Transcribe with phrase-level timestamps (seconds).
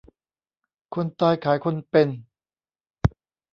[0.93, 2.07] คนตายขายคนเป็น